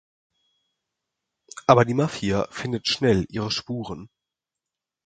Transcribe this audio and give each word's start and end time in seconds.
Aber 1.67 1.85
die 1.85 1.93
Mafia 1.93 2.47
findet 2.49 2.87
schnell 2.87 3.27
ihre 3.29 3.51
Spuren. 3.51 4.09